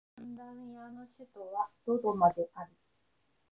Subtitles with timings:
[0.15, 2.71] タンザニアの首都はドドマである